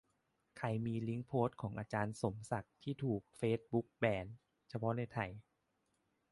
[0.57, 4.25] ใครมีลิงก์โพสต์ของอาจารย์สมศักดิ์ที่ถูกเฟซบุ๊กแบน
[4.69, 5.29] เฉพาะในไทย